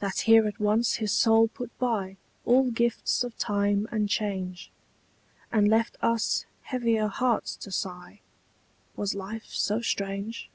[0.00, 4.72] That here at once his soul put by All gifts of time and change,
[5.52, 8.22] And left us heavier hearts to sigh
[8.96, 10.50] 'Was life so strange?